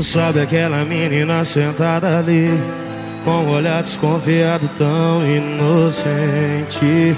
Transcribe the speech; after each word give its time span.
Sabe 0.00 0.40
aquela 0.40 0.84
menina 0.84 1.42
sentada 1.44 2.18
ali, 2.18 2.50
com 3.24 3.30
um 3.30 3.50
olhar 3.50 3.82
desconfiado 3.82 4.68
tão 4.76 5.26
inocente. 5.26 7.16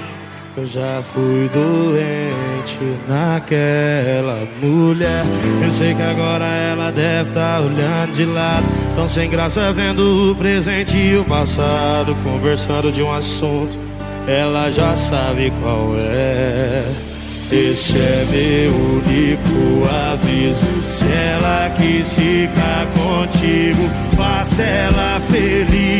Eu 0.57 0.65
já 0.65 1.01
fui 1.13 1.49
doente 1.53 2.79
naquela 3.07 4.47
mulher. 4.61 5.23
Eu 5.63 5.71
sei 5.71 5.93
que 5.93 6.01
agora 6.01 6.45
ela 6.45 6.91
deve 6.91 7.29
estar 7.29 7.59
tá 7.59 7.65
olhando 7.65 8.11
de 8.13 8.25
lado, 8.25 8.65
tão 8.95 9.07
sem 9.07 9.29
graça 9.29 9.71
vendo 9.73 10.31
o 10.31 10.35
presente 10.35 10.97
e 10.97 11.17
o 11.17 11.25
passado, 11.25 12.15
conversando 12.23 12.91
de 12.91 13.03
um 13.03 13.11
assunto. 13.11 13.77
Ela 14.25 14.69
já 14.69 14.95
sabe 14.95 15.51
qual 15.61 15.95
é. 15.97 17.08
Esse 17.51 17.97
é 17.97 18.25
meu 18.29 18.71
único 18.97 19.83
aviso. 19.91 20.83
Se 20.83 21.03
ela 21.05 21.71
quis 21.71 22.13
ficar 22.13 22.85
contigo, 22.93 23.89
faça 24.15 24.61
ela 24.61 25.19
feliz. 25.31 25.98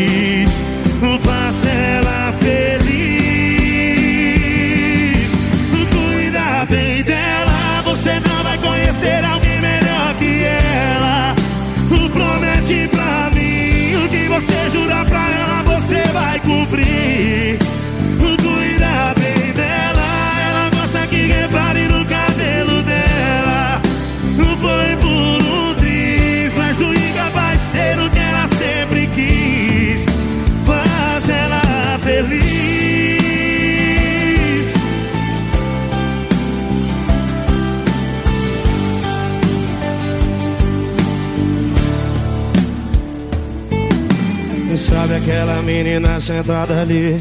Sabe 44.78 45.16
aquela 45.16 45.62
menina 45.62 46.20
sentada 46.20 46.82
ali 46.82 47.20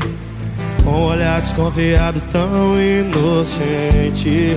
Com 0.84 0.90
um 0.90 1.04
olhar 1.04 1.40
desconfiado 1.40 2.20
tão 2.30 2.74
inocente. 2.80 4.56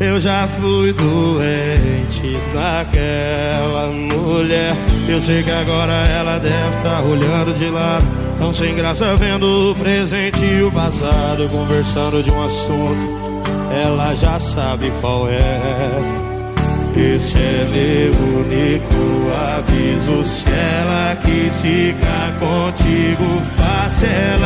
Eu 0.00 0.18
já 0.18 0.48
fui 0.48 0.92
doente 0.92 2.36
daquela 2.52 3.86
mulher. 3.88 4.74
Eu 5.08 5.20
sei 5.20 5.42
que 5.42 5.50
agora 5.50 5.92
ela 6.08 6.38
deve 6.38 6.76
estar 6.76 7.02
tá 7.02 7.02
olhando 7.02 7.54
de 7.54 7.68
lado 7.68 8.04
Tão 8.38 8.52
sem 8.52 8.74
graça 8.74 9.14
vendo 9.16 9.70
o 9.70 9.74
presente 9.76 10.44
e 10.44 10.62
o 10.62 10.72
passado 10.72 11.48
Conversando 11.48 12.22
de 12.22 12.32
um 12.32 12.42
assunto. 12.42 13.42
Ela 13.84 14.14
já 14.14 14.38
sabe 14.38 14.92
qual 15.00 15.28
é 15.28 16.31
esse 16.96 17.36
é 17.38 17.64
meu 17.72 18.12
único 18.40 19.30
aviso. 19.56 20.24
Se 20.24 20.50
ela 20.50 21.16
quis 21.16 21.60
ficar 21.60 22.38
contigo, 22.38 23.42
faça 23.56 24.06
ela 24.06 24.41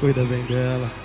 Cuida 0.00 0.24
bem 0.26 0.46
dela. 0.46 0.99